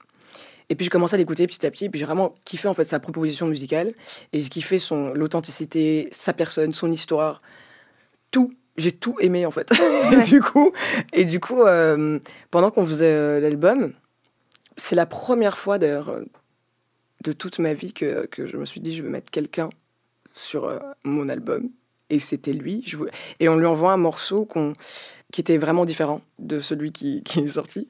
[0.69, 1.85] Et puis j'ai commencé à l'écouter petit à petit.
[1.85, 3.93] Et puis j'ai vraiment kiffé en fait sa proposition musicale.
[4.33, 7.41] Et j'ai kiffé son l'authenticité, sa personne, son histoire,
[8.31, 8.53] tout.
[8.77, 9.69] J'ai tout aimé en fait.
[10.11, 10.71] et du coup,
[11.13, 12.19] et du coup, euh,
[12.51, 13.93] pendant qu'on faisait euh, l'album,
[14.77, 16.23] c'est la première fois d'ailleurs euh,
[17.23, 19.69] de toute ma vie que, que je me suis dit je veux mettre quelqu'un
[20.33, 21.69] sur euh, mon album.
[22.09, 22.83] Et c'était lui.
[22.85, 24.73] Je voulais- Et on lui envoie un morceau qu'on
[25.31, 27.87] qui était vraiment différent de celui qui, qui est sorti.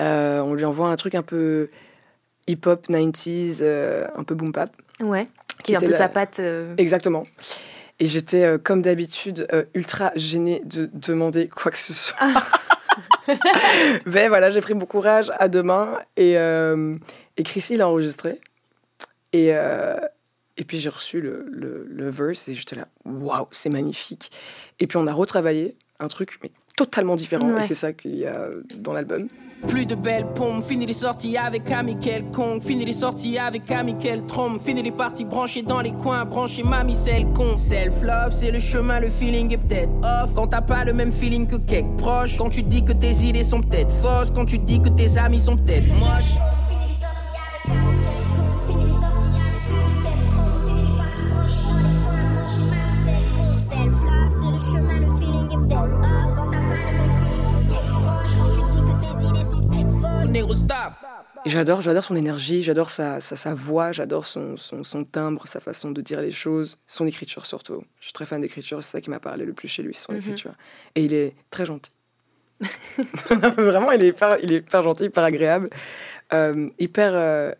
[0.00, 1.68] Euh, on lui envoie un truc un peu
[2.48, 4.70] hip-hop 90s, euh, un peu boom bap.
[5.02, 5.26] Ouais.
[5.58, 6.40] Qui Qui est un peu la- sa patte.
[6.78, 7.24] Exactement.
[8.00, 12.16] Et j'étais, euh, comme d'habitude, euh, ultra gênée de demander quoi que ce soit.
[14.06, 16.96] Mais voilà, j'ai pris mon courage à deux mains et, euh,
[17.36, 18.40] et Chrissy l'a enregistré.
[19.32, 19.96] Et, euh,
[20.56, 24.30] et puis j'ai reçu le, le, le verse et j'étais là, waouh, c'est magnifique.
[24.78, 27.50] Et puis on a retravaillé un truc mais totalement différents.
[27.50, 27.60] Ouais.
[27.60, 29.28] Et c'est ça qu'il y a dans l'album.
[29.68, 33.94] Plus de belles pompes, fini les sorties avec ami quelconque, fini les sorties avec ami
[34.00, 37.58] quel trompe, fini les parties branchées dans les coins, branchées mamie celle con.
[37.58, 40.32] Self-love, c'est le chemin, le feeling est peut-être off.
[40.34, 43.44] Quand t'as pas le même feeling que quelques proches, quand tu dis que tes idées
[43.44, 46.38] sont peut-être fausses, quand tu dis que tes amis sont peut-être moches.
[61.46, 65.46] Et j'adore, j'adore son énergie, j'adore sa, sa, sa voix, j'adore son, son, son timbre,
[65.48, 67.82] sa façon de dire les choses, son écriture surtout.
[67.98, 70.12] Je suis très fan d'écriture, c'est ça qui m'a parlé le plus chez lui, son
[70.12, 70.18] Mhm.
[70.18, 70.52] écriture.
[70.94, 71.92] Et il est très gentil.
[73.56, 75.70] Vraiment, il est hyper, il est hyper gentil, hyper agréable,
[76.34, 77.52] euh, hyper, euh,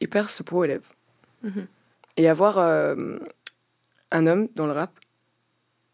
[0.00, 0.26] hyper
[0.66, 0.92] lèvres.
[1.42, 1.66] Mhm.
[2.16, 3.18] Et avoir euh,
[4.10, 4.90] un homme dans le rap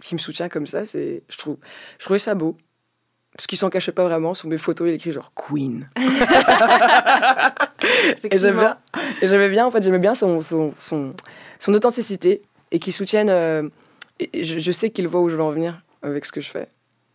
[0.03, 1.59] qui me soutient comme ça, c'est, je trouve,
[1.99, 2.57] je trouvais ça beau.
[3.37, 5.89] Parce qu'il s'en cachait pas vraiment, sur mes photos, il écrit genre Queen.
[8.31, 8.77] Et j'aimais bien,
[9.23, 11.13] et j'aimais bien, en fait, j'aimais bien son, son, son,
[11.59, 13.29] son authenticité et qu'il soutienne.
[13.31, 13.69] euh,
[14.19, 16.51] et je, je sais qu'il voit où je veux en venir avec ce que je
[16.51, 16.69] fais.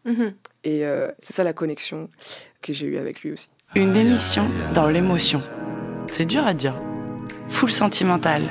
[0.05, 0.33] Mhm.
[0.63, 2.09] Et euh, c'est ça la connexion
[2.61, 3.49] que j'ai eue avec lui aussi.
[3.75, 5.41] Une émission dans l'émotion.
[6.11, 6.75] C'est dur à dire.
[7.47, 8.43] Full sentimental.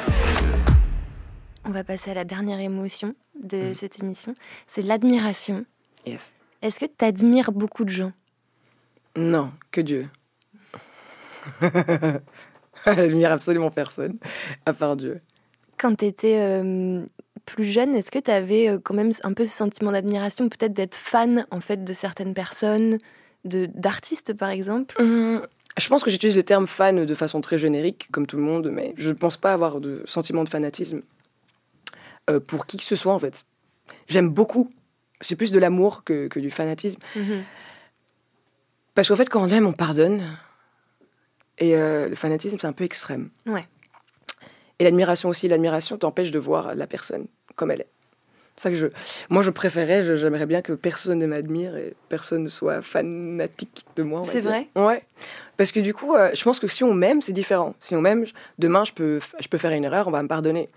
[1.65, 3.75] On va passer à la dernière émotion de Mhm.
[3.75, 4.35] cette émission.
[4.67, 5.65] C'est l'admiration.
[6.07, 6.33] Yes.
[6.63, 8.13] Est-ce que tu admires beaucoup de gens?
[9.17, 10.09] Non, que Dieu.
[12.87, 14.19] J'admire absolument personne,
[14.67, 15.21] à part Dieu.
[15.79, 16.63] Quand tu étais
[17.47, 20.95] plus jeune, est-ce que tu avais quand même un peu ce sentiment d'admiration, peut-être d'être
[20.95, 22.99] fan en fait de certaines personnes,
[23.45, 24.95] de d'artistes par exemple?
[25.01, 25.43] Hum,
[25.79, 28.69] Je pense que j'utilise le terme fan de façon très générique, comme tout le monde,
[28.71, 31.01] mais je ne pense pas avoir de sentiment de fanatisme
[32.29, 33.45] euh, pour qui que ce soit, en fait.
[34.09, 34.69] J'aime beaucoup.
[35.21, 36.99] C'est plus de l'amour que, que du fanatisme.
[37.17, 37.45] Mhm.
[38.95, 40.23] Parce qu'en fait, quand on aime, on pardonne.
[41.59, 43.31] Et euh, le fanatisme, c'est un peu extrême.
[43.47, 43.67] Ouais.
[44.79, 45.47] Et l'admiration aussi.
[45.49, 47.89] L'admiration t'empêche de voir la personne comme elle est.
[48.57, 48.87] C'est ça que je.
[49.29, 54.03] Moi, je préférais, j'aimerais bien que personne ne m'admire et personne ne soit fanatique de
[54.03, 54.23] moi.
[54.25, 54.69] C'est vrai?
[54.77, 55.03] Ouais.
[55.57, 57.75] Parce que du coup, euh, je pense que si on m'aime, c'est différent.
[57.81, 58.25] Si on m'aime,
[58.59, 60.69] demain, je peux, je peux faire une erreur, on va me pardonner.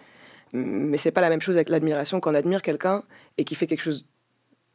[0.54, 2.20] Mais c'est pas la même chose avec l'admiration.
[2.20, 3.04] Quand on admire quelqu'un
[3.38, 4.06] et qui fait quelque chose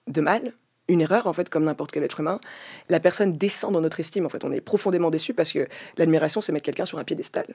[0.08, 0.52] de mal,
[0.88, 2.40] une erreur, en fait, comme n'importe quel être humain,
[2.88, 4.24] la personne descend dans notre estime.
[4.26, 5.68] En fait, on est profondément déçu parce que
[5.98, 7.46] l'admiration, c'est mettre quelqu'un sur un piédestal.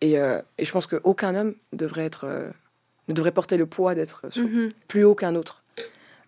[0.00, 2.48] Et, euh, et je pense qu'aucun homme devrait être, euh,
[3.08, 4.70] ne devrait porter le poids d'être Mhm.
[4.88, 5.62] plus haut qu'un autre.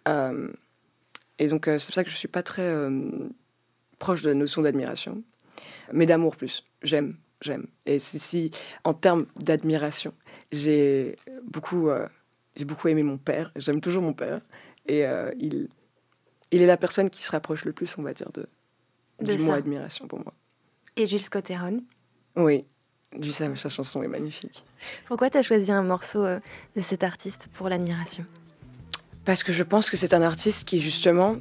[0.08, 0.48] Euh,
[1.38, 2.74] et donc, c'est pour ça que je suis pas très
[3.98, 5.22] proche de la notion d'admiration,
[5.92, 6.64] mais d'amour plus.
[6.82, 7.66] J'aime, j'aime.
[7.86, 8.50] Et si, si,
[8.84, 10.12] en termes d'admiration,
[10.50, 11.88] j'ai beaucoup,
[12.56, 13.52] j'ai beaucoup aimé mon père.
[13.56, 14.40] J'aime toujours mon père.
[14.86, 15.68] Et euh, il,
[16.50, 18.46] il est la personne qui se rapproche le plus, on va dire, de,
[19.20, 19.44] De du ça.
[19.44, 20.32] mot admiration pour moi.
[20.96, 21.82] Et Gilles Scott Heron.
[22.36, 22.64] Oui,
[23.30, 24.62] sa, sa chanson est magnifique.
[25.06, 26.40] Pourquoi tu as choisi un morceau euh,
[26.76, 28.24] de cet artiste pour l'admiration?
[29.24, 31.36] Parce que je pense que c'est un artiste qui, justement,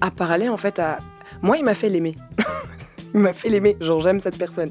[0.00, 0.98] a parlé, en fait, à...
[1.40, 2.16] Moi, il m'a fait l'aimer.
[3.14, 3.76] il m'a fait l'aimer.
[3.80, 4.70] Genre, j'aime cette personne.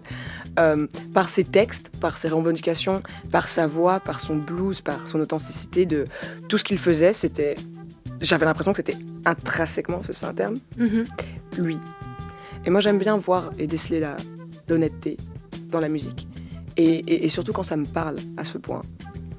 [0.60, 3.02] Euh, par ses textes, par ses revendications,
[3.32, 6.06] par sa voix, par son blues, par son authenticité, de
[6.50, 7.56] tout ce qu'il faisait, c'était...
[8.20, 11.06] J'avais l'impression que c'était intrinsèquement, c'est ça un terme, Mhm.
[11.58, 11.78] lui.
[12.66, 14.18] Et moi, j'aime bien voir et déceler la-
[14.68, 15.18] l'honnêteté
[15.70, 16.28] dans la musique.
[16.78, 18.82] Et, et- et surtout quand ça me parle à ce point.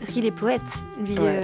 [0.02, 0.60] Parce qu'il est poète,
[1.04, 1.16] lui.
[1.16, 1.42] Ouais.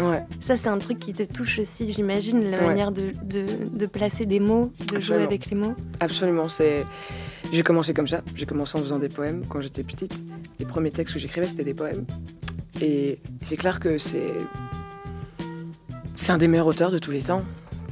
[0.00, 0.24] euh, Ouais.
[0.40, 2.66] Ça, c'est un truc qui te touche aussi, j'imagine, la Ouais.
[2.68, 5.74] manière de, de, de placer des mots, de jouer avec les mots.
[6.00, 6.86] Absolument, c'est.
[7.52, 8.22] J'ai commencé comme ça.
[8.34, 10.14] J'ai commencé en faisant des poèmes quand j'étais petite.
[10.58, 12.06] Les premiers textes que j'écrivais, c'était des poèmes.
[12.80, 14.32] Et c'est clair que c'est.
[16.16, 17.42] C'est un des meilleurs auteurs de tous les temps.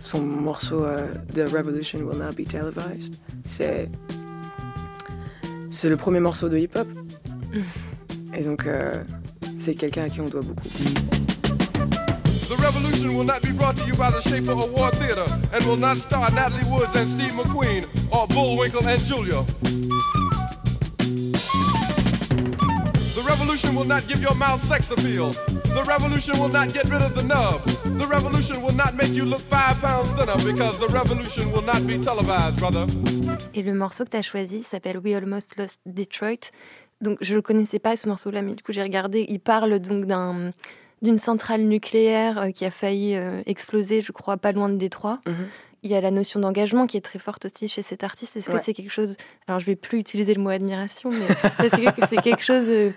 [0.03, 3.91] Son morceau euh, The Revolution Will Not Be Televised, c'est.
[5.71, 6.89] C'est le premier morceau de hip-hop.
[8.35, 9.03] Et donc, euh,
[9.67, 10.63] c'est quelqu'un à qui on doit beaucoup.
[12.49, 15.77] The revolution will not be brought to you by the Schaefer Award Theater and will
[15.77, 19.43] not star Natalie Woods and Steve McQueen or Bullwinkle and Julia.
[23.17, 25.33] The revolution will not give your mouth sex appeal.
[25.75, 27.75] The revolution will not get rid of the nubs.
[27.83, 31.85] The revolution will not make you look five pounds thinner because the revolution will not
[31.89, 32.87] be televised, brother.
[33.53, 36.53] Et le morceau que tu as choisi s'appelle We Almost Lost Detroit.
[37.01, 39.27] Donc, je ne connaissais pas ce morceau-là, mais du coup, j'ai regardé.
[39.29, 40.53] Il parle donc d'un
[41.03, 45.21] d'une centrale nucléaire euh, qui a failli euh, exploser, je crois, pas loin de Détroit.
[45.27, 45.35] Mhm.
[45.83, 48.35] Il y a la notion d'engagement qui est très forte aussi chez cet artiste.
[48.37, 49.17] Est-ce que c'est quelque chose...
[49.47, 51.19] Alors, je vais plus utiliser le mot admiration, mais
[51.67, 52.65] est-ce que c'est quelque chose...
[52.69, 52.91] euh,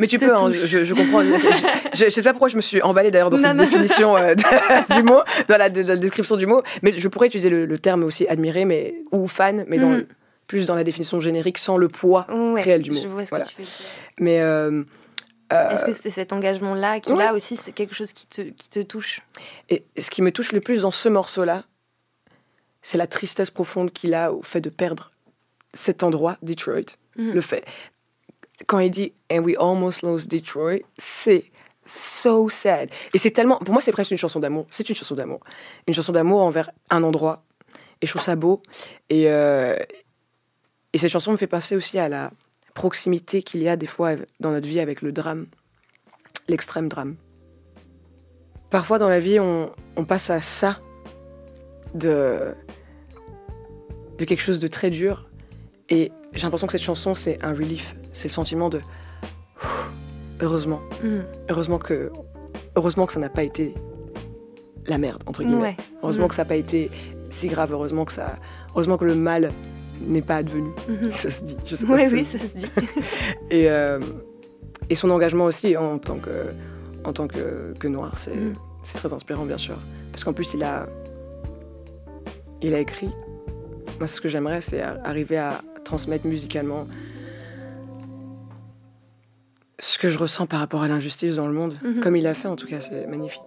[0.00, 1.22] Mais tu peux, hein, je, je comprends.
[1.22, 3.62] je, je sais pas pourquoi je me suis emballée d'ailleurs dans Non, cette non.
[3.64, 6.62] définition euh, de- du mot, dans la, de la description du mot.
[6.82, 10.06] Mais je pourrais utiliser le, le terme aussi admiré, mais ou fan, mais dans, Mhm.
[10.46, 13.00] Plus dans la définition générique, sans le poids Ouais, réel du mot.
[13.02, 13.44] Je vois ce Voilà.
[13.44, 13.74] que tu veux dire.
[14.20, 14.82] Mais euh,
[15.52, 17.18] euh, Est-ce que c'est cet engagement-là qui, ouais.
[17.18, 19.20] là aussi, c'est quelque chose qui te, qui te touche
[19.68, 21.64] et ce qui me touche le plus dans ce morceau-là,
[22.82, 25.10] c'est la tristesse profonde qu'il a au fait de perdre
[25.74, 26.96] cet endroit, Detroit.
[27.16, 27.32] Mhm.
[27.32, 27.64] Le fait,
[28.66, 31.44] quand il dit And we almost lost Detroit, c'est
[31.84, 32.88] so sad.
[33.14, 34.66] Et c'est tellement, pour moi, c'est presque une chanson d'amour.
[34.70, 35.40] C'est une chanson d'amour.
[35.86, 37.42] Une chanson d'amour envers un endroit.
[38.02, 38.62] Et je trouve ça beau.
[39.10, 39.76] Et, euh,
[40.96, 42.30] et cette chanson me fait penser aussi à la
[42.72, 45.46] proximité qu'il y a des fois dans notre vie avec le drame,
[46.48, 47.16] l'extrême drame.
[48.70, 50.80] Parfois dans la vie, on, on passe à ça
[51.94, 52.54] de,
[54.16, 55.28] de quelque chose de très dur.
[55.90, 57.94] Et j'ai l'impression que cette chanson, c'est un relief.
[58.14, 58.80] C'est le sentiment de
[60.40, 61.24] heureusement, Mhm.
[61.50, 62.10] heureusement que,
[62.74, 63.74] heureusement que ça n'a pas été
[64.86, 65.60] la merde entre guillemets.
[65.60, 65.76] Ouais.
[66.02, 66.28] Heureusement Mhm.
[66.30, 66.90] que ça n'a pas été
[67.28, 67.70] si grave.
[67.72, 68.36] Heureusement que ça,
[68.70, 69.52] heureusement que le mal
[70.00, 70.70] n'est pas advenu.
[70.88, 71.10] Mhm.
[71.10, 71.56] Ça se dit.
[71.64, 72.66] Je sais pas Oui, ça se dit.
[73.50, 73.98] et, euh,
[74.90, 76.46] et son engagement aussi en tant que,
[77.04, 78.54] en tant que, que noir, c'est Mhm.
[78.82, 79.76] c'est très inspirant, bien sûr.
[80.12, 80.86] Parce qu'en plus, il a,
[82.62, 83.10] il a écrit.
[83.98, 86.86] Moi, ce que j'aimerais, c'est arriver à transmettre musicalement
[89.78, 91.74] ce que je ressens par rapport à l'injustice dans le monde.
[91.82, 92.00] Mhm.
[92.00, 93.40] Comme il a fait, en tout cas, c'est magnifique.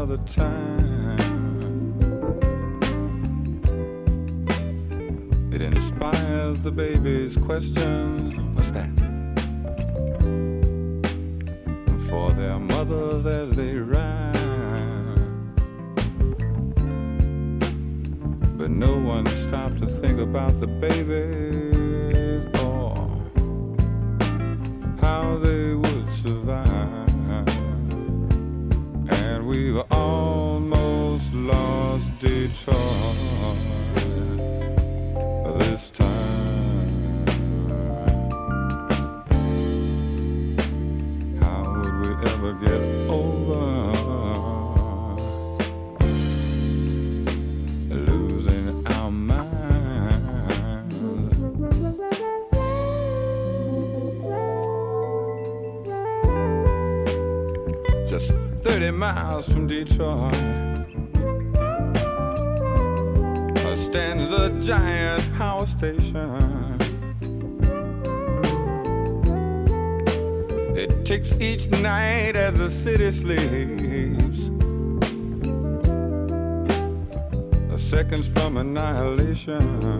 [0.00, 1.20] Another time.
[5.52, 8.34] It inspires the baby's questions.
[8.56, 8.88] What's that?
[12.08, 14.32] For their mothers as they ride.
[18.56, 22.94] But no one stopped to think about the babies or
[24.98, 27.08] how they would survive.
[29.12, 29.82] And we've
[35.58, 37.26] this time.
[41.40, 44.00] How would we ever get over?
[47.90, 49.50] losing our minds.
[58.10, 58.32] Just
[58.62, 60.69] 30 miles from Detroit
[63.90, 66.78] stands a giant power station.
[70.76, 74.50] It ticks each night as the city sleeps.
[77.76, 79.98] seconds from annihilation.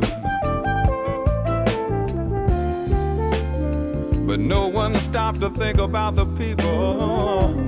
[4.25, 7.60] But no one stopped to think about the people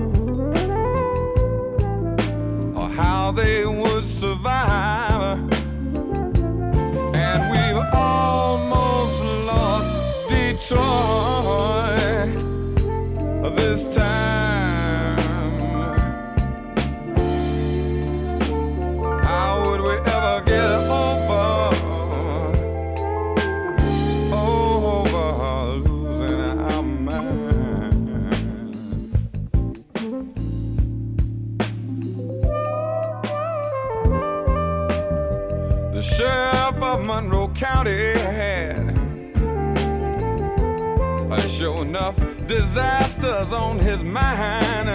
[41.82, 42.16] enough
[42.46, 44.88] disasters on his mind.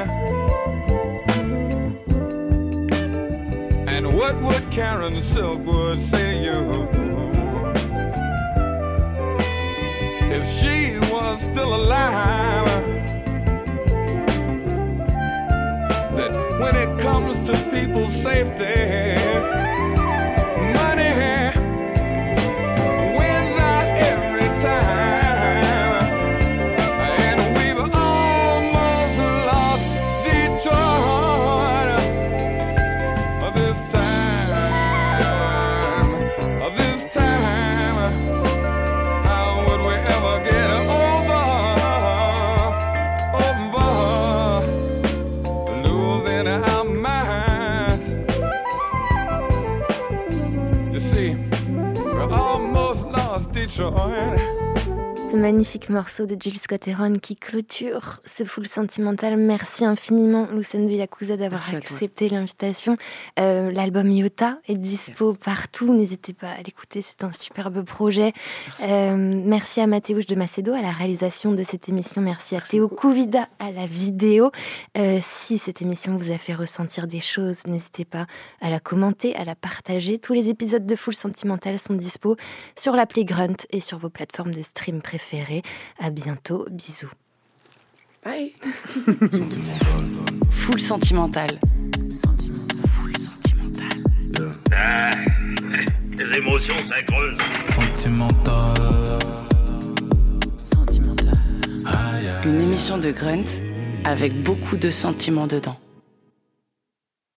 [3.88, 6.60] And what would Karen Silkwood say to you
[10.32, 12.66] if she was still alive?
[16.16, 16.32] That
[16.62, 19.77] when it comes to people's safety,
[55.48, 59.38] magnifique morceau de Jill Scott Heron qui clôture ce full sentimental.
[59.38, 62.98] Merci infiniment, Lucène de Yakuza, d'avoir accepté l'invitation.
[63.40, 65.94] Euh, L'album Yota est dispo partout.
[65.94, 68.34] N'hésitez pas à l'écouter, c'est un superbe projet.
[68.84, 72.22] Euh, merci à Mathéouche de Macedo à la réalisation de cette émission.
[72.22, 74.52] Merci à Théo Kouvida à la vidéo.
[74.98, 78.28] Euh, si cette émission vous a fait ressentir des choses, n'hésitez pas
[78.60, 80.20] à la commenter, à la partager.
[80.20, 82.36] Tous les épisodes de Full Sentimental sont dispo
[82.78, 85.37] sur l'appli Grunt et sur vos plateformes de stream préférées.
[86.00, 87.12] À bientôt, bisous.
[88.24, 88.54] Bye.
[90.52, 91.48] Full sentimental.
[94.76, 95.12] Ah,
[96.18, 97.38] les émotions, ça creuse.
[97.70, 98.78] Sentimental.
[102.46, 103.46] Une émission de Grunt
[104.06, 105.78] avec beaucoup de sentiments dedans.